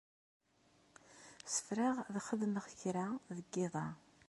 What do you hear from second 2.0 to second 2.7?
ad xedmeɣ